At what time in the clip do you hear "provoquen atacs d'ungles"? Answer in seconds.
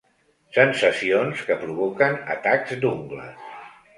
1.65-3.55